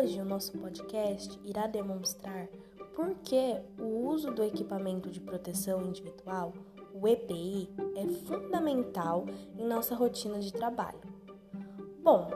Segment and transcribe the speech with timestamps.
[0.00, 2.48] Hoje o nosso podcast irá demonstrar
[2.96, 6.54] por que o uso do equipamento de proteção individual,
[6.94, 9.26] o EPI, é fundamental
[9.58, 11.00] em nossa rotina de trabalho.
[12.02, 12.30] Bom,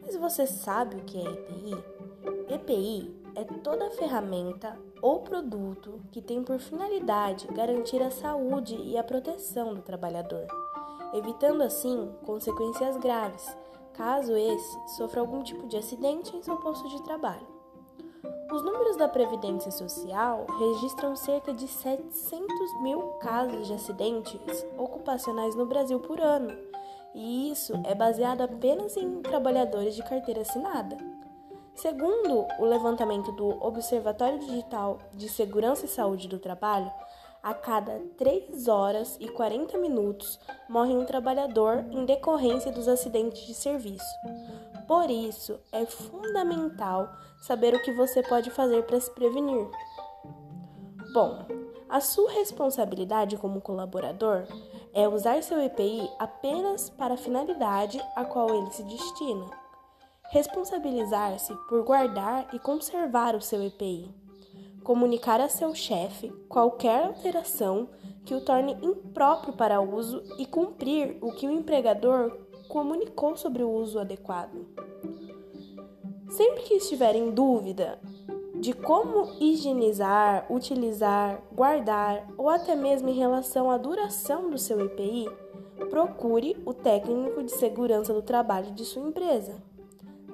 [0.00, 1.84] mas você sabe o que é EPI?
[2.54, 9.04] EPI é toda ferramenta ou produto que tem por finalidade garantir a saúde e a
[9.04, 10.46] proteção do trabalhador,
[11.12, 13.54] evitando assim consequências graves
[13.96, 17.46] caso esse sofra algum tipo de acidente em seu posto de trabalho.
[18.52, 25.66] Os números da Previdência Social registram cerca de 700 mil casos de acidentes ocupacionais no
[25.66, 26.56] Brasil por ano,
[27.14, 30.96] e isso é baseado apenas em trabalhadores de carteira assinada.
[31.74, 36.90] Segundo o levantamento do Observatório Digital de Segurança e Saúde do Trabalho,
[37.46, 40.36] a cada 3 horas e 40 minutos
[40.68, 44.04] morre um trabalhador em decorrência dos acidentes de serviço.
[44.88, 47.08] Por isso, é fundamental
[47.40, 49.64] saber o que você pode fazer para se prevenir.
[51.14, 51.46] Bom,
[51.88, 54.48] a sua responsabilidade como colaborador
[54.92, 59.46] é usar seu EPI apenas para a finalidade a qual ele se destina.
[60.32, 64.25] Responsabilizar-se por guardar e conservar o seu EPI
[64.86, 67.88] comunicar a seu chefe qualquer alteração
[68.24, 73.68] que o torne impróprio para uso e cumprir o que o empregador comunicou sobre o
[73.68, 74.64] uso adequado.
[76.30, 77.98] Sempre que estiver em dúvida
[78.54, 85.28] de como higienizar, utilizar, guardar ou até mesmo em relação à duração do seu EPI,
[85.90, 89.56] procure o técnico de segurança do trabalho de sua empresa.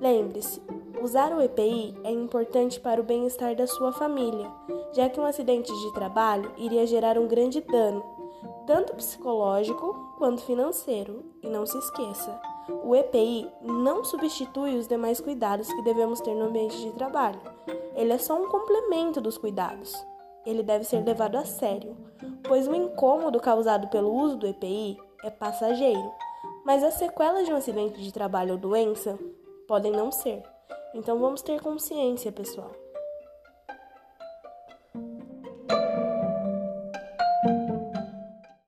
[0.02, 0.60] Lembre-se,
[1.02, 4.48] Usar o EPI é importante para o bem-estar da sua família,
[4.92, 8.04] já que um acidente de trabalho iria gerar um grande dano,
[8.68, 11.24] tanto psicológico quanto financeiro.
[11.42, 12.40] E não se esqueça,
[12.84, 17.40] o EPI não substitui os demais cuidados que devemos ter no ambiente de trabalho.
[17.96, 19.92] Ele é só um complemento dos cuidados.
[20.46, 21.96] Ele deve ser levado a sério,
[22.44, 26.12] pois o incômodo causado pelo uso do EPI é passageiro,
[26.64, 29.18] mas as sequelas de um acidente de trabalho ou doença
[29.72, 30.42] podem não ser.
[30.92, 32.70] Então vamos ter consciência, pessoal.